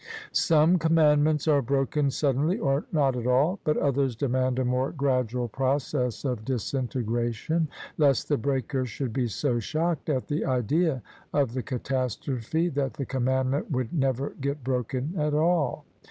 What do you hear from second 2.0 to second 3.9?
suddenly or not at all: but